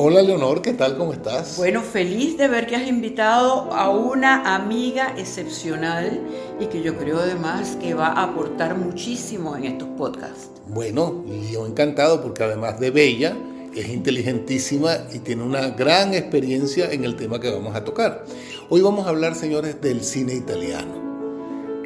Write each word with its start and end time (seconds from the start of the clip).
Hola 0.00 0.22
Leonor, 0.22 0.62
¿qué 0.62 0.74
tal? 0.74 0.96
¿Cómo 0.96 1.12
estás? 1.12 1.56
Bueno, 1.56 1.82
feliz 1.82 2.38
de 2.38 2.46
ver 2.46 2.68
que 2.68 2.76
has 2.76 2.86
invitado 2.86 3.72
a 3.72 3.90
una 3.90 4.54
amiga 4.54 5.12
excepcional 5.18 6.20
y 6.60 6.66
que 6.66 6.82
yo 6.82 6.96
creo 6.96 7.18
además 7.18 7.76
que 7.80 7.94
va 7.94 8.06
a 8.06 8.22
aportar 8.22 8.78
muchísimo 8.78 9.56
en 9.56 9.64
estos 9.64 9.88
podcasts. 9.98 10.50
Bueno, 10.68 11.24
yo 11.50 11.66
encantado 11.66 12.22
porque 12.22 12.44
además 12.44 12.78
de 12.78 12.92
bella, 12.92 13.36
es 13.74 13.88
inteligentísima 13.88 14.98
y 15.12 15.18
tiene 15.18 15.42
una 15.42 15.70
gran 15.70 16.14
experiencia 16.14 16.92
en 16.92 17.02
el 17.02 17.16
tema 17.16 17.40
que 17.40 17.50
vamos 17.50 17.74
a 17.74 17.82
tocar. 17.82 18.24
Hoy 18.68 18.80
vamos 18.80 19.04
a 19.04 19.08
hablar, 19.08 19.34
señores, 19.34 19.80
del 19.80 20.04
cine 20.04 20.32
italiano. 20.32 20.94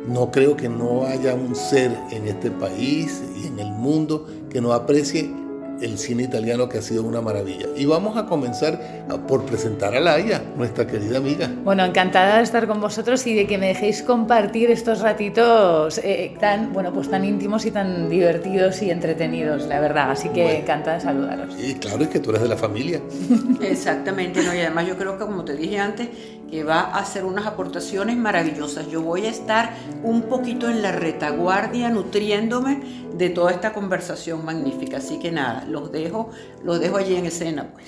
No 0.06 0.30
creo 0.30 0.54
que 0.54 0.68
no 0.68 1.06
haya 1.06 1.32
un 1.32 1.56
ser 1.56 1.96
en 2.10 2.28
este 2.28 2.50
país 2.50 3.22
y 3.42 3.46
en 3.46 3.58
el 3.58 3.72
mundo 3.72 4.26
que 4.50 4.60
no 4.60 4.74
aprecie 4.74 5.30
el 5.80 5.98
cine 5.98 6.24
italiano 6.24 6.68
que 6.68 6.78
ha 6.78 6.82
sido 6.82 7.02
una 7.02 7.20
maravilla. 7.20 7.66
Y 7.76 7.86
vamos 7.86 8.16
a 8.16 8.26
comenzar 8.26 9.06
por 9.26 9.44
presentar 9.44 9.94
a 9.94 10.00
Laia, 10.00 10.42
nuestra 10.56 10.86
querida 10.86 11.18
amiga. 11.18 11.50
Bueno, 11.64 11.84
encantada 11.84 12.36
de 12.36 12.42
estar 12.42 12.66
con 12.66 12.80
vosotros 12.80 13.26
y 13.26 13.34
de 13.34 13.46
que 13.46 13.58
me 13.58 13.68
dejéis 13.68 14.02
compartir 14.02 14.70
estos 14.70 15.00
ratitos 15.00 15.98
eh, 15.98 16.36
tan, 16.40 16.72
bueno, 16.72 16.92
pues 16.92 17.10
tan 17.10 17.24
íntimos 17.24 17.66
y 17.66 17.70
tan 17.70 18.08
divertidos 18.08 18.82
y 18.82 18.90
entretenidos, 18.90 19.66
la 19.66 19.80
verdad. 19.80 20.10
Así 20.10 20.28
que 20.28 20.58
encantada 20.58 20.96
de 20.96 21.02
saludaros. 21.02 21.54
Sí, 21.54 21.74
claro, 21.74 22.04
es 22.04 22.08
que 22.08 22.20
tú 22.20 22.30
eres 22.30 22.42
de 22.42 22.48
la 22.48 22.56
familia. 22.56 23.00
Exactamente, 23.60 24.42
¿no? 24.42 24.54
y 24.54 24.60
además 24.60 24.86
yo 24.86 24.96
creo 24.96 25.18
que 25.18 25.24
como 25.24 25.44
te 25.44 25.54
dije 25.54 25.78
antes, 25.78 26.08
que 26.52 26.64
va 26.64 26.80
a 26.80 26.98
hacer 26.98 27.24
unas 27.24 27.46
aportaciones 27.46 28.14
maravillosas. 28.16 28.86
Yo 28.88 29.00
voy 29.00 29.24
a 29.24 29.30
estar 29.30 29.72
un 30.02 30.22
poquito 30.22 30.68
en 30.68 30.82
la 30.82 30.92
retaguardia 30.92 31.88
nutriéndome 31.88 32.82
de 33.16 33.30
toda 33.30 33.52
esta 33.52 33.72
conversación 33.72 34.44
magnífica. 34.44 34.98
Así 34.98 35.18
que 35.18 35.30
nada, 35.30 35.64
los 35.68 35.92
dejo, 35.92 36.30
los 36.64 36.80
dejo 36.80 36.96
allí 36.96 37.16
en 37.16 37.26
escena. 37.26 37.72
Pues. 37.72 37.86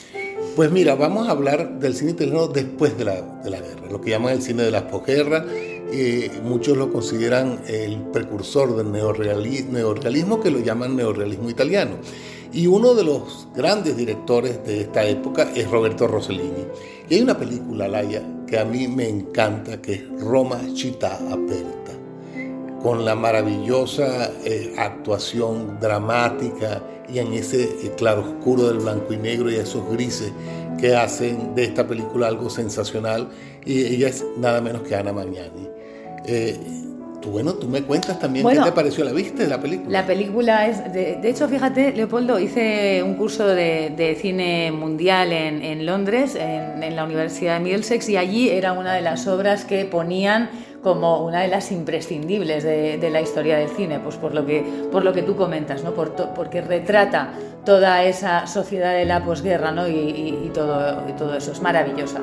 pues 0.56 0.70
mira, 0.70 0.94
vamos 0.94 1.28
a 1.28 1.32
hablar 1.32 1.78
del 1.78 1.94
cine 1.94 2.12
italiano 2.12 2.48
después 2.48 2.96
de 2.96 3.04
la, 3.04 3.20
de 3.20 3.50
la 3.50 3.60
guerra, 3.60 3.88
lo 3.90 4.00
que 4.00 4.10
llaman 4.10 4.34
el 4.34 4.42
cine 4.42 4.62
de 4.62 4.70
la 4.70 4.88
posguerra. 4.88 5.44
Eh, 5.92 6.40
muchos 6.42 6.76
lo 6.76 6.92
consideran 6.92 7.60
el 7.68 7.98
precursor 8.12 8.74
del 8.76 8.90
neorrealismo, 8.90 10.40
que 10.40 10.50
lo 10.50 10.58
llaman 10.60 10.96
neorrealismo 10.96 11.50
italiano. 11.50 11.96
Y 12.52 12.66
uno 12.66 12.94
de 12.94 13.04
los 13.04 13.48
grandes 13.54 13.96
directores 13.96 14.64
de 14.64 14.82
esta 14.82 15.04
época 15.04 15.50
es 15.54 15.70
Roberto 15.70 16.06
Rossellini. 16.06 16.66
Y 17.08 17.14
hay 17.14 17.20
una 17.20 17.36
película, 17.36 17.88
Laia, 17.88 18.22
que 18.46 18.58
a 18.58 18.64
mí 18.64 18.88
me 18.88 19.08
encanta, 19.08 19.80
que 19.82 19.94
es 19.94 20.20
Roma 20.20 20.60
Città 20.74 21.18
Aperta, 21.30 21.83
con 22.84 23.02
la 23.02 23.14
maravillosa 23.14 24.30
eh, 24.44 24.74
actuación 24.76 25.80
dramática 25.80 26.82
y 27.10 27.18
en 27.18 27.32
ese 27.32 27.62
eh, 27.62 27.92
claro 27.96 28.20
oscuro 28.20 28.68
del 28.68 28.80
blanco 28.80 29.14
y 29.14 29.16
negro 29.16 29.50
y 29.50 29.54
esos 29.54 29.90
grises 29.90 30.30
que 30.78 30.94
hacen 30.94 31.54
de 31.54 31.64
esta 31.64 31.88
película 31.88 32.28
algo 32.28 32.50
sensacional. 32.50 33.30
Y 33.64 33.86
ella 33.86 34.08
es 34.08 34.22
nada 34.36 34.60
menos 34.60 34.82
que 34.82 34.94
Ana 34.94 35.14
Magnani. 35.14 35.66
Eh, 36.26 36.58
bueno, 37.30 37.54
tú 37.54 37.68
me 37.68 37.82
cuentas 37.82 38.18
también 38.18 38.46
qué 38.46 38.58
te 38.58 38.72
pareció 38.72 39.02
la 39.02 39.12
vista 39.12 39.42
de 39.42 39.48
la 39.48 39.60
película. 39.60 39.90
La 39.90 40.06
película 40.06 40.68
es, 40.68 40.92
de, 40.92 41.18
hecho, 41.24 41.48
fíjate, 41.48 41.92
Leopoldo, 41.92 42.38
hice 42.38 43.02
un 43.02 43.14
curso 43.14 43.46
de, 43.46 44.18
cine 44.20 44.72
mundial 44.72 45.32
en, 45.32 45.86
Londres, 45.86 46.36
en, 46.38 46.94
la 46.94 47.04
Universidad 47.04 47.54
de 47.54 47.64
Middlesex, 47.64 48.08
y 48.10 48.16
allí 48.16 48.50
era 48.50 48.72
una 48.72 48.92
de 48.92 49.00
las 49.00 49.26
obras 49.26 49.64
que 49.64 49.84
ponían 49.84 50.50
como 50.84 51.24
una 51.24 51.40
de 51.40 51.48
las 51.48 51.72
imprescindibles 51.72 52.62
de, 52.62 53.10
la 53.10 53.22
historia 53.22 53.56
del 53.56 53.70
cine, 53.70 54.00
pues 54.00 54.16
por 54.16 54.34
lo 54.34 54.44
que, 54.44 54.62
por 54.92 55.02
lo 55.02 55.14
que 55.14 55.22
tú 55.22 55.34
comentas, 55.34 55.82
¿no? 55.82 55.94
Por 55.94 56.12
porque 56.34 56.60
retrata 56.60 57.30
toda 57.64 58.04
esa 58.04 58.46
sociedad 58.46 58.92
de 58.92 59.06
la 59.06 59.24
posguerra 59.24 59.72
¿no? 59.72 59.88
y, 59.88 60.50
todo, 60.52 61.08
y 61.08 61.12
todo 61.12 61.34
eso, 61.34 61.52
es 61.52 61.62
maravillosa. 61.62 62.20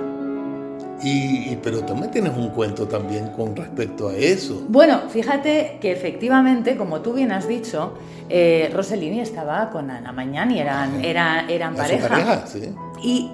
Y, 1.04 1.56
pero 1.64 1.84
también 1.84 2.12
tienes 2.12 2.38
un 2.38 2.50
cuento 2.50 2.88
también 2.88 3.30
con 3.30 3.56
respecto 3.56 4.09
a 4.09 4.16
eso. 4.16 4.64
Bueno, 4.70 5.09
fíjate 5.09 5.80
que 5.82 5.92
efectivamente, 5.92 6.77
como 6.77 7.02
tú 7.02 7.14
bien 7.14 7.32
has 7.32 7.48
dicho, 7.48 7.95
eh, 8.30 8.70
Rossellini 8.71 9.21
estaba 9.21 9.71
con 9.71 9.89
Ana 9.89 10.11
Mañani, 10.11 10.60
eran, 10.60 11.04
eran, 11.04 11.50
eran 11.50 11.76
pareja. 11.76 12.08
pareja 12.08 12.45
sí. 12.45 12.71
Y 13.02 13.32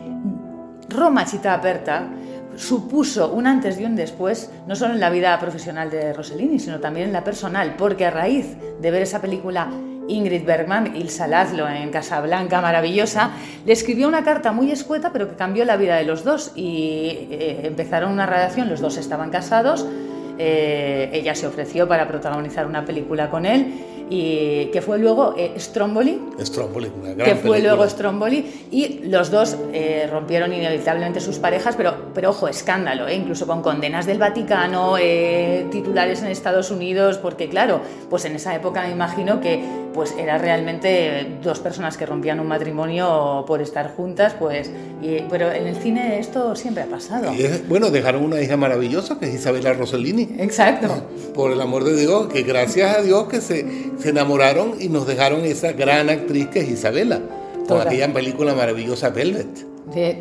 Roma 0.87 1.25
Città 1.25 1.55
Aperta 1.55 2.07
supuso 2.57 3.31
un 3.31 3.47
antes 3.47 3.79
y 3.79 3.85
un 3.85 3.95
después, 3.95 4.51
no 4.67 4.75
solo 4.75 4.93
en 4.95 4.99
la 4.99 5.09
vida 5.09 5.39
profesional 5.39 5.89
de 5.89 6.11
Rossellini, 6.11 6.59
sino 6.59 6.79
también 6.79 7.07
en 7.07 7.13
la 7.13 7.23
personal, 7.23 7.75
porque 7.77 8.05
a 8.05 8.11
raíz 8.11 8.57
de 8.81 8.91
ver 8.91 9.03
esa 9.03 9.21
película 9.21 9.69
Ingrid 10.07 10.45
Bergman, 10.45 10.95
Ilsa 10.95 11.27
Laszlo 11.27 11.67
en 11.69 11.89
Casablanca, 11.91 12.61
maravillosa, 12.61 13.31
le 13.65 13.73
escribió 13.73 14.07
una 14.07 14.23
carta 14.23 14.51
muy 14.51 14.71
escueta, 14.71 15.11
pero 15.11 15.29
que 15.29 15.35
cambió 15.35 15.65
la 15.65 15.77
vida 15.77 15.97
de 15.97 16.03
los 16.03 16.23
dos 16.23 16.51
y 16.55 17.27
eh, 17.29 17.61
empezaron 17.63 18.11
una 18.11 18.25
relación, 18.25 18.69
los 18.69 18.81
dos 18.81 18.97
estaban 18.97 19.29
casados, 19.29 19.85
eh, 20.39 21.09
ella 21.13 21.35
se 21.35 21.47
ofreció 21.47 21.87
para 21.87 22.07
protagonizar 22.07 22.65
una 22.65 22.85
película 22.85 23.29
con 23.29 23.45
él 23.45 23.73
y 24.09 24.65
que 24.67 24.81
fue 24.81 24.99
luego 24.99 25.33
eh, 25.37 25.53
Stromboli, 25.57 26.19
Stromboli 26.39 26.91
una 26.99 27.13
gran 27.13 27.27
que 27.27 27.35
fue 27.35 27.59
luego 27.59 27.87
Stromboli 27.87 28.67
y 28.71 28.99
los 29.03 29.31
dos 29.31 29.57
eh, 29.73 30.07
rompieron 30.11 30.53
inevitablemente 30.53 31.19
sus 31.19 31.37
parejas, 31.39 31.75
pero, 31.75 31.95
pero 32.13 32.29
ojo, 32.29 32.47
escándalo, 32.47 33.09
incluso 33.11 33.47
con 33.47 33.61
condenas 33.61 34.05
del 34.05 34.17
Vaticano, 34.17 34.95
titulares 35.71 36.21
en 36.21 36.27
Estados 36.27 36.71
Unidos, 36.71 37.17
porque 37.17 37.49
claro, 37.49 37.81
pues 38.09 38.25
en 38.25 38.35
esa 38.35 38.55
época 38.55 38.83
me 38.83 38.91
imagino 38.91 39.41
que 39.41 39.86
pues 39.97 40.13
era 40.15 40.37
realmente 40.37 41.39
dos 41.41 41.59
personas 41.59 41.97
que 41.97 42.05
rompían 42.05 42.39
un 42.39 42.45
matrimonio 42.45 43.43
por 43.47 43.63
estar 43.63 43.95
juntas, 43.95 44.35
pues, 44.37 44.69
pero 45.27 45.51
en 45.51 45.65
el 45.65 45.75
cine 45.75 46.19
esto 46.19 46.55
siempre 46.55 46.83
ha 46.83 46.85
pasado. 46.85 47.33
bueno, 47.67 47.89
dejaron 47.89 48.23
una 48.23 48.39
hija 48.39 48.55
maravillosa 48.57 49.17
que 49.17 49.25
es 49.25 49.33
Isabela 49.33 49.73
Rossellini 49.73 50.35
Exacto. 50.37 51.03
Por 51.33 51.51
el 51.51 51.59
amor 51.59 51.83
de 51.83 51.95
Dios, 51.99 52.27
que 52.27 52.43
gracias 52.43 52.95
a 52.95 53.01
Dios 53.01 53.27
que 53.27 53.41
se, 53.41 53.65
se 53.97 54.09
enamoraron 54.09 54.75
y 54.79 54.87
nos 54.89 55.07
dejaron 55.07 55.43
esa 55.45 55.71
gran 55.71 56.11
actriz 56.11 56.45
que 56.49 56.59
es 56.59 56.69
Isabela, 56.69 57.19
con 57.67 57.81
aquella 57.81 58.13
película 58.13 58.53
maravillosa 58.53 59.09
Velvet. 59.09 59.65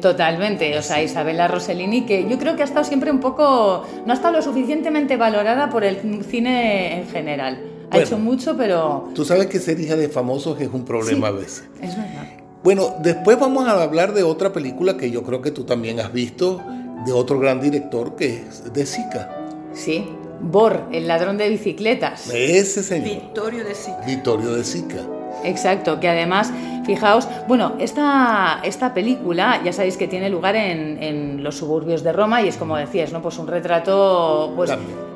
totalmente, 0.01 0.79
o 0.79 0.83
sea, 0.83 1.03
Isabela 1.03 1.49
Rossellini, 1.49 2.07
que 2.07 2.27
yo 2.27 2.39
creo 2.39 2.57
que 2.57 2.63
ha 2.63 2.65
estado 2.65 2.87
siempre 2.87 3.11
un 3.11 3.21
poco, 3.21 3.85
no 4.07 4.11
ha 4.11 4.17
estado 4.17 4.37
lo 4.37 4.43
suficientemente 4.43 5.19
valorada 5.19 5.69
por 5.69 5.85
el 5.85 6.25
cine 6.25 6.97
en 6.97 7.09
general. 7.09 7.76
Ha 7.91 7.99
hecho 7.99 8.19
mucho, 8.19 8.57
pero... 8.57 9.11
Tú 9.15 9.25
sabes 9.25 9.47
que 9.47 9.59
ser 9.61 9.79
hija 9.81 9.97
de 9.97 10.09
famosos 10.09 10.61
es 10.61 10.69
un 10.73 10.85
problema 10.85 11.29
a 11.29 11.33
veces. 11.33 11.65
Es 11.81 11.97
verdad. 11.97 12.27
Bueno, 12.63 12.95
después 13.01 13.39
vamos 13.39 13.69
a 13.69 13.83
hablar 13.83 14.13
de 14.13 14.25
otra 14.25 14.53
película 14.53 14.97
que 14.97 15.11
yo 15.11 15.23
creo 15.23 15.41
que 15.41 15.53
tú 15.53 15.65
también 15.65 16.01
has 16.01 16.13
visto, 16.13 16.61
de 17.05 17.13
otro 17.13 17.39
gran 17.39 17.61
director 17.61 18.17
que 18.17 18.43
es 18.49 18.73
de 18.73 18.85
Zika. 18.85 19.31
Sí, 19.73 20.09
Bor, 20.41 20.83
el 20.93 21.09
ladrón 21.09 21.39
de 21.39 21.49
bicicletas. 21.49 22.29
Ese 22.33 22.83
señor. 22.83 23.09
Vittorio 23.09 23.65
de 23.65 23.75
Sica. 23.75 24.01
Vittorio 24.07 24.53
de 24.53 24.65
Sica. 24.65 25.07
Exacto, 25.45 26.01
que 26.01 26.09
además, 26.09 26.51
fijaos, 26.87 27.29
bueno, 27.49 27.75
esta, 27.79 28.61
esta 28.63 28.95
película 28.95 29.61
ya 29.65 29.73
sabéis 29.73 29.97
que 29.97 30.09
tiene 30.09 30.31
lugar 30.31 30.57
en, 30.57 31.43
los 31.43 31.57
suburbios 31.57 32.03
de 32.03 32.13
Roma 32.13 32.43
y 32.43 32.49
es 32.49 32.57
como 32.57 32.77
decías, 32.77 33.13
¿no? 33.13 33.21
Pues 33.21 33.39
un 33.39 33.47
retrato 33.47 34.53
pues, 34.57 34.71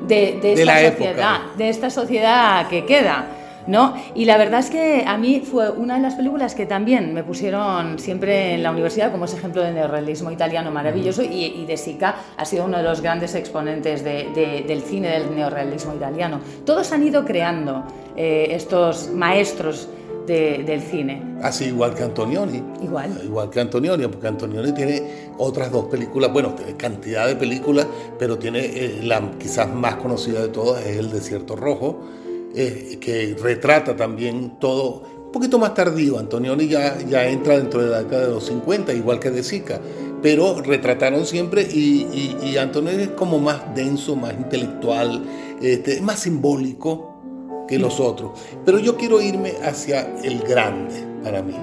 de, 0.07 0.39
esta 0.43 0.91
sociedad, 0.91 1.39
de 1.57 1.69
esta 1.69 1.89
sociedad 1.89 2.67
que 2.67 2.85
queda. 2.85 3.25
¿no? 3.67 3.93
Y 4.15 4.25
la 4.25 4.37
verdad 4.37 4.59
es 4.59 4.69
que 4.69 5.03
a 5.05 5.17
mí 5.17 5.41
fue 5.41 5.69
una 5.69 5.95
de 5.95 6.01
las 6.01 6.15
películas 6.15 6.55
que 6.55 6.65
también 6.65 7.13
me 7.13 7.23
pusieron 7.23 7.99
siempre 7.99 8.55
en 8.55 8.63
la 8.63 8.71
universidad 8.71 9.11
como 9.11 9.25
ese 9.25 9.37
ejemplo 9.37 9.61
de 9.61 9.71
neorrealismo 9.71 10.31
italiano 10.31 10.71
maravilloso 10.71 11.21
y, 11.23 11.65
De 11.65 11.77
Sica 11.77 12.15
ha 12.37 12.45
sido 12.45 12.65
uno 12.65 12.77
de 12.77 12.83
los 12.83 13.01
grandes 13.01 13.35
exponentes 13.35 14.03
del 14.03 14.81
cine 14.81 15.09
del 15.09 15.35
neorrealismo 15.35 15.93
italiano. 15.95 16.39
Todos 16.65 16.91
han 16.91 17.03
ido 17.03 17.23
creando 17.23 17.83
eh, 18.15 18.47
estos 18.51 19.09
maestros 19.11 19.87
del 20.27 20.81
cine. 20.81 21.21
Así 21.41 21.65
igual 21.65 21.93
que 21.93 22.03
Antonioni. 22.03 22.63
Igual. 22.81 23.19
Igual 23.23 23.49
que 23.49 23.59
Antonioni, 23.59 24.07
porque 24.07 24.27
Antonioni 24.27 24.71
tiene 24.73 25.31
otras 25.37 25.71
dos 25.71 25.85
películas, 25.85 26.31
bueno, 26.31 26.53
tiene 26.55 26.75
cantidad 26.75 27.27
de 27.27 27.35
películas, 27.35 27.87
pero 28.19 28.37
tiene 28.37 28.59
eh, 28.59 28.99
la 29.03 29.31
quizás 29.39 29.73
más 29.73 29.95
conocida 29.95 30.41
de 30.41 30.49
todas, 30.49 30.85
es 30.85 30.97
El 30.97 31.11
Desierto 31.11 31.55
Rojo, 31.55 31.99
eh, 32.55 32.97
que 32.99 33.35
retrata 33.41 33.95
también 33.95 34.59
todo, 34.59 35.03
un 35.25 35.31
poquito 35.31 35.57
más 35.57 35.73
tardío, 35.73 36.19
Antonioni 36.19 36.67
ya, 36.67 36.99
ya 36.99 37.27
entra 37.27 37.57
dentro 37.57 37.81
de 37.81 37.89
la 37.89 38.03
década 38.03 38.27
de 38.27 38.31
los 38.31 38.45
50, 38.45 38.93
igual 38.93 39.19
que 39.19 39.31
De 39.31 39.43
Sica, 39.43 39.79
pero 40.21 40.61
retrataron 40.61 41.25
siempre 41.25 41.63
y, 41.63 42.35
y, 42.43 42.57
Antonioni 42.57 43.03
es 43.03 43.09
como 43.09 43.39
más 43.39 43.73
denso, 43.73 44.15
más 44.15 44.33
intelectual, 44.33 45.23
este, 45.61 46.01
más 46.01 46.19
simbólico 46.19 47.10
los 47.79 47.99
otros. 47.99 48.31
Pero 48.65 48.79
yo 48.79 48.97
quiero 48.97 49.21
irme 49.21 49.53
hacia 49.63 50.13
el 50.23 50.39
grande 50.39 51.05
para 51.23 51.41
mí, 51.41 51.55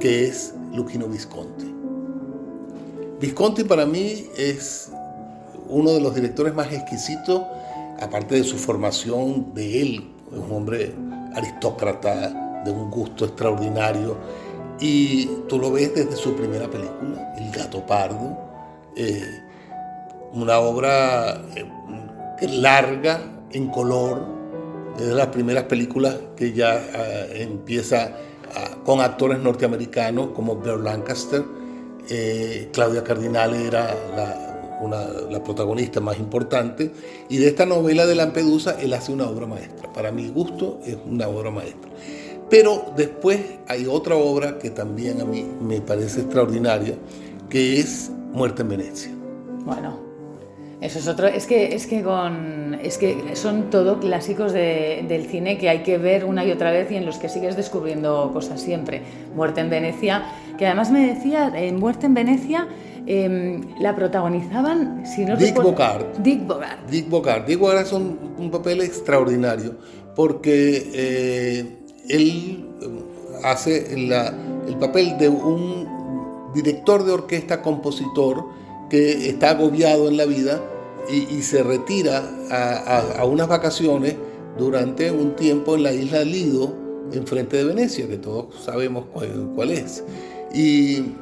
que 0.00 0.26
es 0.26 0.54
Luchino 0.72 1.06
Visconti. 1.06 1.74
Visconti 3.20 3.64
para 3.64 3.86
mí 3.86 4.26
es 4.36 4.90
uno 5.68 5.92
de 5.92 6.00
los 6.00 6.14
directores 6.14 6.54
más 6.54 6.72
exquisitos 6.72 7.42
aparte 8.00 8.36
de 8.36 8.44
su 8.44 8.56
formación 8.56 9.54
de 9.54 9.82
él, 9.82 10.10
es 10.32 10.38
un 10.38 10.52
hombre 10.52 10.94
aristócrata, 11.34 12.62
de 12.64 12.70
un 12.70 12.90
gusto 12.90 13.24
extraordinario, 13.24 14.16
Y 14.78 15.26
tú 15.48 15.58
lo 15.58 15.72
ves 15.72 15.94
desde 15.94 16.16
su 16.16 16.36
primera 16.36 16.68
película, 16.68 17.34
El 17.38 17.50
gato 17.50 17.86
pardo, 17.86 18.36
eh, 18.94 19.42
una 20.34 20.58
obra 20.58 21.40
eh, 21.54 22.48
larga, 22.48 23.22
en 23.52 23.68
color, 23.68 24.35
es 24.98 25.06
de 25.06 25.14
las 25.14 25.28
primeras 25.28 25.64
películas 25.64 26.16
que 26.36 26.52
ya 26.52 26.76
eh, 26.76 27.42
empieza 27.42 28.16
ah, 28.54 28.78
con 28.84 29.00
actores 29.00 29.38
norteamericanos 29.38 30.30
como 30.30 30.56
Burt 30.56 30.82
Lancaster, 30.82 31.44
Claudia 32.72 33.02
Cardinale 33.02 33.66
era 33.66 33.92
la, 34.16 34.46
la, 35.28 35.42
protagonista 35.42 36.00
más 36.00 36.18
importante, 36.18 36.92
y 37.28 37.38
de 37.38 37.48
esta 37.48 37.66
novela 37.66 38.06
de 38.06 38.14
Lampedusa 38.14 38.76
él 38.80 38.92
hace 38.92 39.12
una 39.12 39.28
obra 39.28 39.46
maestra. 39.46 39.92
Para 39.92 40.12
mi 40.12 40.28
gusto 40.28 40.80
es 40.84 40.96
una 41.04 41.28
obra 41.28 41.50
maestra. 41.50 41.90
Pero 42.48 42.92
después 42.96 43.40
hay 43.66 43.86
otra 43.86 44.14
obra 44.14 44.58
que 44.58 44.70
también 44.70 45.20
a 45.20 45.24
mí 45.24 45.44
me 45.60 45.80
parece 45.80 46.20
extraordinaria, 46.20 46.94
que 47.48 47.80
es 47.80 48.10
Muerte 48.32 48.62
en 48.62 48.68
Venecia. 48.68 49.10
Bueno, 49.64 50.05
eso 50.80 50.98
es 50.98 51.08
otro. 51.08 51.26
Es 51.26 51.46
que, 51.46 51.74
es 51.74 51.86
que, 51.86 52.02
con, 52.02 52.78
es 52.82 52.98
que 52.98 53.34
son 53.34 53.70
todo 53.70 53.98
clásicos 53.98 54.52
del 54.52 55.26
cine 55.30 55.56
que 55.56 55.68
hay 55.68 55.82
que 55.82 55.96
ver 55.96 56.24
una 56.24 56.44
y 56.44 56.52
otra 56.52 56.70
vez 56.70 56.90
y 56.90 56.96
en 56.96 57.06
los 57.06 57.16
que 57.18 57.28
sigues 57.28 57.56
descubriendo 57.56 58.30
cosas 58.32 58.60
siempre. 58.60 59.02
Muerte 59.34 59.62
en 59.62 59.70
Venecia, 59.70 60.24
que 60.58 60.66
además 60.66 60.90
me 60.90 61.14
decía, 61.14 61.50
en 61.54 61.78
Muerte 61.80 62.06
en 62.06 62.14
Venecia 62.14 62.68
em, 63.06 63.62
la 63.80 63.96
protagonizaban, 63.96 65.06
si 65.06 65.24
no 65.24 65.36
Dick 65.36 65.60
Bogart. 65.62 66.18
Dick 66.18 66.46
Bogart. 66.46 66.90
Dick 66.90 67.08
Bogart. 67.08 67.46
Dick 67.46 67.58
Bogart 67.58 67.86
es 67.86 67.92
un, 67.92 68.50
papel 68.50 68.82
extraordinario 68.82 69.76
porque 70.14 70.90
eh, 70.94 71.76
él 72.08 72.66
eh, 72.82 72.88
hace 73.44 73.92
el 73.92 74.76
papel 74.78 75.16
de 75.18 75.28
un 75.28 76.52
director 76.54 77.04
de 77.04 77.12
orquesta, 77.12 77.62
compositor, 77.62 78.44
que 78.88 79.28
está 79.28 79.50
agobiado 79.50 80.08
en 80.08 80.16
la 80.16 80.24
vida 80.24 80.62
y, 81.08 81.42
se 81.42 81.62
retira 81.62 82.28
a, 82.50 83.24
unas 83.24 83.46
vacaciones 83.46 84.16
durante 84.58 85.10
un 85.10 85.36
tiempo 85.36 85.76
en 85.76 85.84
la 85.84 85.92
isla 85.92 86.24
Lido, 86.24 86.74
enfrente 87.12 87.58
de 87.58 87.64
Venecia, 87.64 88.08
que 88.08 88.16
todos 88.16 88.46
sabemos 88.64 89.04
cuál, 89.12 89.70
es. 89.70 90.02
Y 90.52 91.12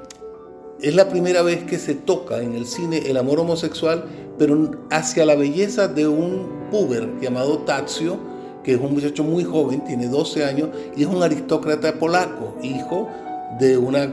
es 0.80 0.94
la 0.94 1.08
primera 1.08 1.42
vez 1.42 1.64
que 1.64 1.78
se 1.78 1.94
toca 1.94 2.40
en 2.40 2.54
el 2.54 2.66
cine 2.66 3.02
el 3.06 3.16
amor 3.18 3.40
homosexual, 3.40 4.04
pero 4.38 4.70
hacia 4.90 5.26
la 5.26 5.34
belleza 5.34 5.86
de 5.86 6.08
un 6.08 6.68
puber 6.70 7.20
llamado 7.20 7.58
Tazio, 7.58 8.18
que 8.62 8.72
es 8.72 8.80
un 8.80 8.94
muchacho 8.94 9.22
muy 9.22 9.44
joven, 9.44 9.84
tiene 9.84 10.08
12 10.08 10.44
años, 10.44 10.70
y 10.96 11.02
es 11.02 11.08
un 11.08 11.22
aristócrata 11.22 11.98
polaco, 11.98 12.56
hijo 12.62 13.08
de 13.60 13.76
una, 13.76 14.08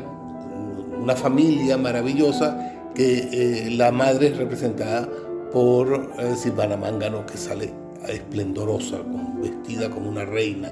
una 1.01 1.15
familia 1.15 1.77
maravillosa 1.77 2.80
que 2.95 3.29
eh, 3.31 3.69
la 3.71 3.91
madre 3.91 4.27
es 4.27 4.37
representada 4.37 5.07
por 5.51 6.11
eh, 6.19 6.35
Silvana 6.35 6.77
Mangano, 6.77 7.25
que 7.25 7.37
sale 7.37 7.71
esplendorosa, 8.07 8.97
vestida 9.41 9.89
como 9.89 10.09
una 10.09 10.25
reina. 10.25 10.71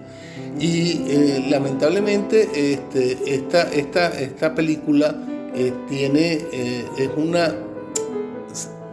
Y 0.60 1.04
eh, 1.07 1.45
lamentablemente 1.50 2.74
este, 2.74 3.18
esta, 3.33 4.56
película 4.56 5.16
tiene, 5.88 6.33
es 6.98 7.10
una 7.18 7.54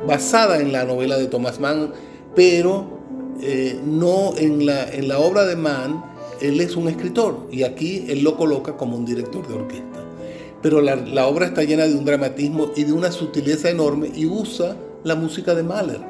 basada 0.06 0.60
en 0.60 0.72
la 0.72 0.84
novela 0.84 1.16
de 1.16 1.26
Thomas 1.26 1.60
Mann, 1.60 1.92
pero 2.34 2.96
no 3.84 4.36
en 4.36 4.66
la, 4.66 4.88
en 4.90 5.08
la 5.08 5.18
obra 5.18 5.44
de 5.44 5.56
Mann, 5.56 6.02
él 6.40 6.60
es 6.60 6.76
un 6.76 6.88
escritor 6.88 7.46
y 7.50 7.62
aquí 7.62 8.06
él 8.08 8.22
lo 8.22 8.36
coloca 8.36 8.76
como 8.76 8.96
un 8.96 9.04
director 9.04 9.46
de 9.46 9.54
orquesta 9.54 10.05
pero 10.66 10.80
la, 10.80 11.28
obra 11.28 11.46
está 11.46 11.62
llena 11.62 11.84
de 11.86 11.94
un 11.94 12.04
dramatismo 12.04 12.72
y 12.74 12.82
de 12.82 12.92
una 12.92 13.12
sutileza 13.12 13.70
enorme 13.70 14.10
y 14.12 14.26
usa 14.26 14.74
la 15.04 15.14
música 15.14 15.54
de 15.54 15.62
Mahler. 15.62 16.00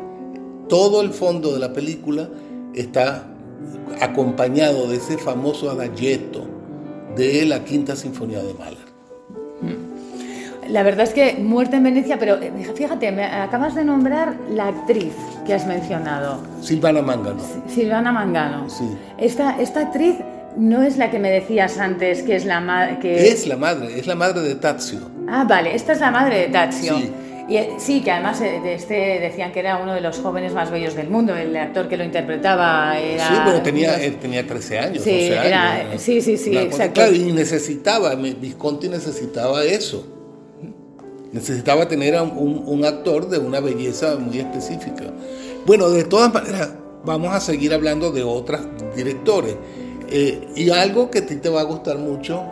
Todo 0.67 1.03
el 1.03 1.11
fondo 1.11 1.53
de 1.53 1.59
la 1.59 1.75
película 1.75 2.31
está 2.75 3.27
acompañado 4.01 4.89
de 4.89 4.97
ese 4.97 5.19
famoso 5.19 5.71
adagietto 5.71 6.47
de 7.17 7.45
la 7.45 7.65
Quinta 7.65 7.97
Sinfonía 7.97 8.43
de 8.43 8.55
Mahler. 8.55 8.87
Mm. 9.61 10.73
La 10.73 10.83
verdad 10.83 11.05
es 11.05 11.13
que 11.13 11.35
Muerte 11.35 11.77
en 11.77 11.83
Venecia, 11.83 12.19
pero 12.19 12.37
eh, 12.37 12.51
fíjate, 12.75 13.13
me 13.13 13.25
acabas 13.27 13.75
de 13.75 13.85
nombrar 13.85 14.39
la 14.51 14.69
actriz 14.69 15.13
que 15.45 15.53
has 15.53 15.67
mencionado. 15.67 16.39
Silvana 16.63 17.03
Mangano. 17.03 17.43
Silvana 17.69 18.11
Mangano. 18.11 18.71
Sí. 18.71 18.89
Esta, 19.19 19.61
esta 19.61 19.81
actriz 19.81 20.17
no 20.57 20.83
es 20.83 20.97
la 20.97 21.11
que 21.11 21.19
me 21.19 21.31
decías 21.31 21.79
antes 21.79 22.23
que 22.23 22.37
es 22.37 22.45
la 22.45 22.61
madre. 22.61 22.99
Que... 22.99 23.29
Es 23.29 23.47
la 23.47 23.57
madre, 23.57 23.99
es 23.99 24.07
la 24.07 24.15
madre 24.15 24.41
de 24.43 24.55
Tazio. 24.55 25.01
Ah, 25.29 25.45
vale, 25.49 25.75
esta 25.75 25.93
es 25.93 26.01
la 26.01 26.11
madre 26.11 26.41
de 26.41 26.49
Tazio. 26.49 26.97
Sí. 26.97 27.13
Y, 27.49 27.57
eh, 27.59 27.75
sí, 27.79 28.01
que 28.03 28.11
además 28.11 28.41
eh, 28.41 28.61
de 28.61 28.75
este 28.75 28.95
decían 29.21 29.53
que 29.53 29.61
era 29.61 29.77
uno 29.77 29.95
de 29.95 30.01
los 30.01 30.19
jóvenes 30.19 30.53
más 30.53 30.71
bellos 30.71 30.97
del 30.97 31.09
mundo, 31.09 31.37
el 31.37 31.57
actor 31.57 31.89
que 31.89 31.97
lo 31.97 32.03
interpretaba 32.03 32.99
era... 32.99 33.29
Sí, 33.29 33.35
pero 33.45 33.63
tenía, 33.63 33.97
tenía 34.19 34.45
13 34.45 34.79
años, 34.81 35.05
sí, 35.05 35.29
era, 35.29 35.97
Sí, 35.97 36.21
sí, 36.21 36.37
sí, 36.37 36.57
exacto. 36.57 36.95
Claro, 36.95 37.15
y 37.15 37.33
necesitaba, 37.33 38.17
Visconti 38.17 38.89
necesitaba 38.89 39.63
eso. 39.63 40.13
Necesitaba 41.33 41.87
tener 41.87 42.17
a 42.17 42.23
un, 42.23 42.65
un 42.67 42.85
actor 42.85 43.29
de 43.29 43.39
una 43.39 43.61
belleza 43.61 44.17
muy 44.17 44.41
específica. 44.41 45.05
Bueno, 45.67 45.91
de 45.91 46.03
todas 46.03 46.35
maneras, 46.35 46.71
vamos 47.05 47.33
a 47.33 47.39
seguir 47.39 47.73
hablando 47.73 48.11
de 48.11 48.25
otros 48.25 48.61
directores. 48.97 49.55
Eh, 50.09 50.49
y 50.55 50.71
algo 50.71 51.11
que 51.11 51.19
a 51.19 51.27
ti 51.27 51.37
te 51.37 51.49
va 51.49 51.61
a 51.61 51.65
gustar 51.65 51.99
mucho, 51.99 52.45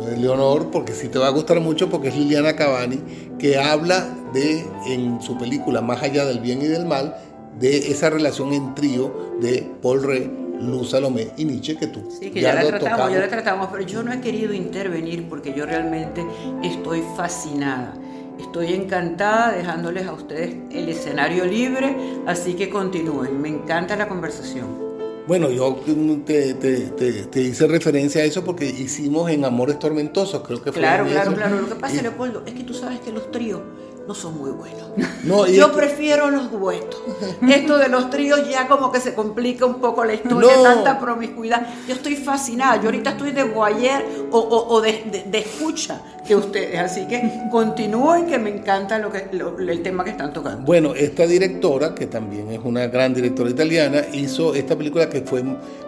eh, 0.00 0.16
Leonor, 0.18 0.70
porque 0.70 0.92
sí 0.92 1.08
te 1.08 1.18
va 1.18 1.28
a 1.28 1.30
gustar 1.30 1.60
mucho, 1.60 1.88
porque 1.88 2.08
es 2.08 2.16
Liliana 2.16 2.56
Cavani, 2.56 3.00
que 3.38 3.58
habla 3.58 4.08
de, 4.32 4.64
en 4.86 5.20
su 5.20 5.36
película 5.36 5.80
Más 5.80 6.02
allá 6.02 6.24
del 6.24 6.40
bien 6.40 6.62
y 6.62 6.66
del 6.66 6.86
mal, 6.86 7.16
de 7.58 7.90
esa 7.90 8.10
relación 8.10 8.52
en 8.52 8.74
trío 8.74 9.36
de 9.40 9.68
Paul 9.82 10.02
Rey, 10.02 10.30
Luz 10.60 10.90
Salomé 10.90 11.28
y 11.36 11.44
Nietzsche 11.44 11.76
que 11.76 11.86
tú. 11.86 12.02
Sí, 12.10 12.30
que 12.30 12.40
ya, 12.40 12.54
la 12.54 12.66
tratamos, 12.66 13.12
ya 13.12 13.18
la 13.18 13.28
tratamos, 13.28 13.68
pero 13.72 13.82
yo 13.84 14.02
no 14.02 14.12
he 14.12 14.20
querido 14.20 14.52
intervenir 14.52 15.28
porque 15.28 15.54
yo 15.54 15.66
realmente 15.66 16.24
estoy 16.62 17.02
fascinada. 17.16 17.94
Estoy 18.38 18.72
encantada 18.72 19.52
dejándoles 19.52 20.06
a 20.06 20.12
ustedes 20.12 20.54
el 20.70 20.88
escenario 20.88 21.44
libre, 21.44 21.94
así 22.26 22.54
que 22.54 22.70
continúen. 22.70 23.40
Me 23.40 23.48
encanta 23.48 23.96
la 23.96 24.08
conversación. 24.08 24.89
Bueno, 25.26 25.50
yo 25.50 25.76
te, 26.24 27.40
hice 27.40 27.66
referencia 27.66 28.22
a 28.22 28.24
eso 28.24 28.44
porque 28.44 28.66
hicimos 28.66 29.30
en 29.30 29.44
Amores 29.44 29.78
Tormentosos, 29.78 30.42
creo 30.42 30.62
que 30.62 30.72
fue. 30.72 30.80
Claro, 30.80 31.06
claro, 31.06 31.34
claro. 31.34 31.60
Lo 31.60 31.68
que 31.68 31.74
pasa, 31.76 32.02
Leopoldo, 32.02 32.42
es 32.46 32.54
que 32.54 32.64
tú 32.64 32.74
sabes 32.74 33.00
que 33.00 33.12
los 33.12 33.30
tríos 33.30 33.60
no 34.06 34.14
son 34.14 34.38
muy 34.38 34.50
buenos. 34.50 34.90
Yo 35.52 35.72
prefiero 35.72 36.30
los 36.30 36.50
duetos. 36.50 37.00
Esto 37.48 37.78
de 37.78 37.88
los 37.88 38.10
tríos 38.10 38.48
ya 38.48 38.66
como 38.66 38.90
que 38.90 39.00
se 39.00 39.14
complica 39.14 39.66
un 39.66 39.76
poco 39.76 40.04
la 40.04 40.14
historia, 40.14 40.50
tanta 40.62 40.98
promiscuidad. 40.98 41.66
Yo 41.86 41.94
estoy 41.94 42.16
fascinada. 42.16 42.76
Yo 42.76 42.86
ahorita 42.86 43.10
estoy 43.10 43.32
de 43.32 43.44
guayer 43.44 44.04
o, 44.30 44.80
de, 44.80 45.28
escucha 45.32 46.00
que 46.26 46.34
ustedes. 46.34 46.78
Así 46.78 47.06
que 47.06 47.42
continúen 47.50 48.26
que 48.26 48.38
me 48.38 48.50
encanta 48.50 48.98
lo 48.98 49.10
que, 49.10 49.28
el 49.58 49.82
tema 49.82 50.04
que 50.04 50.10
están 50.10 50.32
tocando. 50.32 50.62
Bueno, 50.64 50.94
esta 50.94 51.26
directora, 51.26 51.94
que 51.94 52.06
también 52.06 52.50
es 52.50 52.60
una 52.62 52.86
gran 52.86 53.14
directora 53.14 53.50
italiana, 53.50 54.02
hizo 54.12 54.54
esta 54.54 54.76
película 54.76 55.08
que 55.08 55.20
fue 55.20 55.42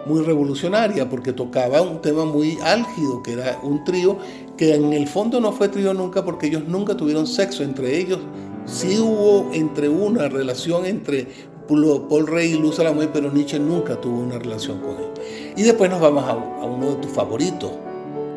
muy 0.05 0.21
revolucionaria 0.21 1.09
porque 1.09 1.33
tocaba 1.33 1.81
un 1.81 2.01
tema 2.01 2.25
muy 2.25 2.57
álgido, 2.63 3.21
que 3.23 3.33
era 3.33 3.59
un 3.63 3.83
trío 3.83 4.17
que 4.57 4.75
en 4.75 4.93
el 4.93 5.07
fondo 5.07 5.39
no 5.39 5.51
fue 5.51 5.69
trío 5.69 5.93
nunca 5.93 6.23
porque 6.23 6.47
ellos 6.47 6.63
nunca 6.67 6.95
tuvieron 6.95 7.27
sexo 7.27 7.63
entre 7.63 7.97
ellos. 7.97 8.19
Sí 8.65 8.99
hubo 8.99 9.49
entre 9.53 9.89
una 9.89 10.29
relación 10.29 10.85
entre 10.85 11.27
Paul 11.67 12.27
Rey 12.27 12.53
y 12.53 12.57
Luz 12.57 12.75
Salamuy, 12.75 13.09
pero 13.11 13.31
Nietzsche 13.31 13.59
nunca 13.59 13.99
tuvo 13.99 14.19
una 14.19 14.37
relación 14.39 14.79
con 14.79 14.91
él. 14.91 15.53
Y 15.55 15.63
después 15.63 15.89
nos 15.89 16.01
vamos 16.01 16.23
a 16.25 16.35
uno 16.65 16.91
de 16.91 16.95
tus 16.97 17.11
favoritos, 17.11 17.71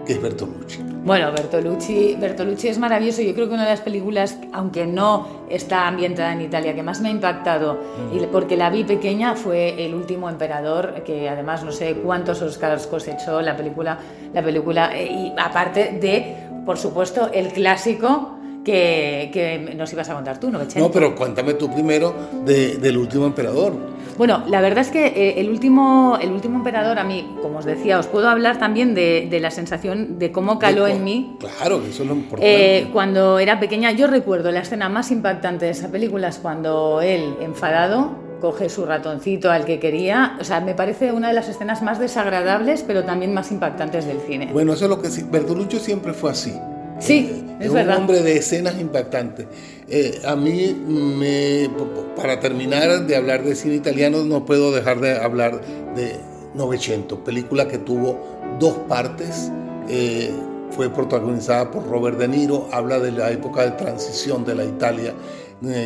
que 0.06 0.14
es 0.14 0.22
Bertolucci. 0.22 0.78
Bueno, 1.04 1.30
Bertolucci, 1.32 2.16
Bertolucci 2.18 2.68
es 2.68 2.78
maravilloso. 2.78 3.22
Yo 3.22 3.34
creo 3.34 3.48
que 3.48 3.54
una 3.54 3.64
de 3.64 3.70
las 3.70 3.80
películas, 3.80 4.38
aunque 4.52 4.86
no 4.86 5.44
está 5.50 5.86
ambientada 5.86 6.32
en 6.32 6.40
Italia, 6.40 6.74
que 6.74 6.82
más 6.82 7.00
me 7.00 7.08
ha 7.08 7.12
impactado, 7.12 7.78
y 8.12 8.18
porque 8.26 8.56
la 8.56 8.70
vi 8.70 8.84
pequeña, 8.84 9.36
fue 9.36 9.84
El 9.84 9.94
último 9.94 10.28
emperador, 10.28 11.02
que 11.04 11.28
además 11.28 11.64
no 11.64 11.72
sé 11.72 11.94
cuántos 11.94 12.42
Oscars 12.42 12.86
cosechó 12.86 13.40
la 13.42 13.56
película, 13.56 13.98
la 14.32 14.42
película 14.42 14.96
eh, 14.96 15.06
y 15.06 15.32
aparte 15.38 15.98
de, 16.00 16.48
por 16.64 16.78
supuesto, 16.78 17.30
el 17.32 17.48
clásico 17.48 18.38
que, 18.64 19.30
que, 19.32 19.74
nos 19.76 19.92
ibas 19.92 20.08
a 20.08 20.14
contar 20.14 20.40
tú, 20.40 20.50
¿no? 20.50 20.58
No, 20.76 20.90
pero 20.90 21.14
cuéntame 21.14 21.54
tú 21.54 21.72
primero 21.72 22.14
de, 22.44 22.78
del 22.78 22.96
último 22.96 23.26
emperador. 23.26 23.95
Bueno, 24.18 24.42
la 24.46 24.60
verdad 24.60 24.80
es 24.80 24.90
que 24.90 25.06
eh, 25.06 25.40
el, 25.40 25.50
último, 25.50 26.18
el 26.20 26.32
último 26.32 26.56
emperador, 26.56 26.98
a 26.98 27.04
mí, 27.04 27.36
como 27.42 27.58
os 27.58 27.64
decía, 27.64 27.98
os 27.98 28.06
puedo 28.06 28.28
hablar 28.28 28.58
también 28.58 28.94
de, 28.94 29.28
de 29.30 29.40
la 29.40 29.50
sensación 29.50 30.18
de 30.18 30.32
cómo 30.32 30.58
caló 30.58 30.86
en 30.86 31.04
mí. 31.04 31.36
Claro, 31.38 31.82
eso 31.88 32.02
es 32.02 32.08
lo 32.08 32.14
importante. 32.14 32.78
Eh, 32.78 32.88
cuando 32.92 33.38
era 33.38 33.60
pequeña, 33.60 33.92
yo 33.92 34.06
recuerdo 34.06 34.50
la 34.52 34.60
escena 34.60 34.88
más 34.88 35.10
impactante 35.10 35.66
de 35.66 35.72
esa 35.72 35.90
película 35.90 36.28
es 36.28 36.38
cuando 36.38 37.00
él, 37.02 37.36
enfadado, 37.40 38.26
coge 38.40 38.68
su 38.68 38.84
ratoncito 38.84 39.50
al 39.50 39.64
que 39.64 39.78
quería. 39.78 40.36
O 40.40 40.44
sea, 40.44 40.60
me 40.60 40.74
parece 40.74 41.12
una 41.12 41.28
de 41.28 41.34
las 41.34 41.48
escenas 41.48 41.82
más 41.82 41.98
desagradables, 41.98 42.82
pero 42.82 43.04
también 43.04 43.34
más 43.34 43.50
impactantes 43.50 44.06
del 44.06 44.20
cine. 44.20 44.50
Bueno, 44.52 44.72
eso 44.74 44.84
es 44.84 44.90
lo 44.90 45.00
que. 45.00 45.08
Bertolucci 45.30 45.78
siempre 45.78 46.12
fue 46.12 46.30
así. 46.30 46.52
Sí, 46.98 47.44
eh, 47.60 47.66
es, 47.66 47.70
un 47.70 47.90
hombre 47.90 48.22
de 48.22 48.38
escenas 48.38 48.80
impactantes. 48.80 49.46
Eh, 49.88 50.20
a 50.24 50.34
mí, 50.34 50.74
me, 50.88 51.70
para 52.16 52.40
terminar 52.40 53.06
de 53.06 53.16
hablar 53.16 53.44
de 53.44 53.54
cine 53.54 53.74
italiano, 53.74 54.24
no 54.24 54.44
puedo 54.44 54.72
dejar 54.72 55.00
de 55.00 55.16
hablar 55.16 55.60
de 55.94 56.16
Novecento, 56.54 57.22
película 57.22 57.68
que 57.68 57.78
tuvo 57.78 58.18
dos 58.58 58.74
partes. 58.88 59.50
Eh, 59.88 60.32
fue 60.70 60.90
protagonizada 60.90 61.70
por 61.70 61.86
Robert 61.86 62.18
De 62.18 62.28
Niro, 62.28 62.68
habla 62.72 62.98
de 62.98 63.12
la 63.12 63.30
época 63.30 63.62
de 63.62 63.72
transición 63.72 64.44
de 64.44 64.54
la 64.54 64.64
Italia 64.64 65.14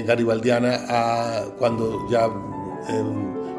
garibaldiana 0.05 0.85
a 0.89 1.45
cuando 1.59 2.09
ya 2.11 2.29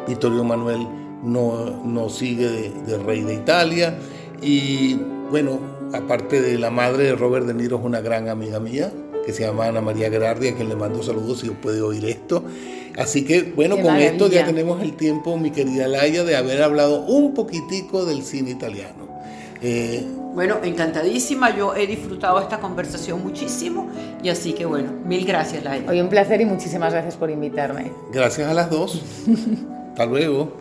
Vittorio 0.06 0.44
Manuel 0.44 0.86
no, 1.24 1.82
no 1.86 2.10
sigue 2.10 2.50
de, 2.50 2.70
de 2.86 2.98
rey 2.98 3.22
de 3.22 3.36
Italia. 3.36 3.98
Y 4.42 4.96
bueno, 5.30 5.81
aparte 5.94 6.42
de 6.42 6.58
la 6.58 6.70
madre 6.70 7.06
de 7.06 7.16
Robert 7.16 7.46
De 7.46 7.54
Niro, 7.54 7.78
es 7.78 7.86
una 7.86 8.02
gran 8.02 8.30
amiga 8.30 8.60
mía, 8.60 8.92
que 9.26 9.34
se 9.34 9.44
llama 9.44 9.68
Ana 9.68 9.82
María 9.82 10.10
Gerardi, 10.10 10.50
a 10.50 10.56
quien 10.56 10.70
le 10.70 10.76
mando 10.76 11.04
saludos 11.04 11.40
si 11.40 11.50
puede 11.50 11.82
oír 11.82 12.06
esto. 12.06 12.44
Así 12.98 13.24
que, 13.24 13.44
bueno, 13.44 13.78
con 13.78 13.96
esto 13.98 14.28
ya 14.28 14.46
tenemos 14.46 14.82
el 14.82 14.94
tiempo, 14.96 15.38
mi 15.38 15.52
querida 15.52 15.88
Laia, 15.88 16.24
de 16.24 16.36
haber 16.36 16.62
hablado 16.62 17.04
un 17.04 17.34
poquitico 17.34 18.06
del 18.06 18.24
cine 18.24 18.52
italiano. 18.52 19.08
Eh, 19.62 20.06
bueno, 20.34 20.58
encantadísima, 20.64 21.56
yo 21.56 21.76
he 21.76 21.86
disfrutado 21.88 22.40
esta 22.40 22.60
conversación 22.60 23.22
muchísimo 23.22 23.90
y 24.24 24.30
así 24.30 24.54
que 24.54 24.66
bueno, 24.66 24.92
mil 25.06 25.26
gracias 25.26 25.64
Laia. 25.64 25.90
Hoy 25.90 26.00
un 26.00 26.10
placer 26.10 26.42
y 26.42 26.46
muchísimas 26.46 26.94
gracias 26.94 27.16
por 27.16 27.30
invitarme. 27.30 27.92
Gracias 28.12 28.50
a 28.50 28.54
las 28.54 28.70
dos. 28.70 29.02
Hasta 29.90 30.06
luego. 30.06 30.54